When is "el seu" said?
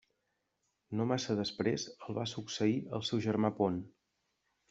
3.01-3.23